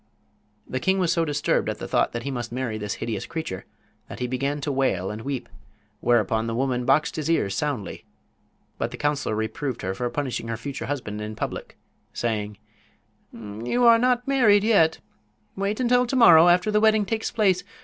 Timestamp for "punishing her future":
10.09-10.87